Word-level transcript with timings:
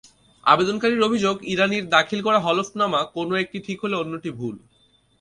আবেদনকারীর 0.43 1.01
অভিযোগ, 1.01 1.35
ইরানির 1.45 1.85
দাখিল 1.89 2.19
করা 2.21 2.39
হলফনামা 2.39 3.01
কোনো 3.13 3.33
একটি 3.35 3.57
ঠিক 3.59 3.77
হলে 3.83 3.95
অন্যটি 3.95 4.29
ভুল। 4.31 4.55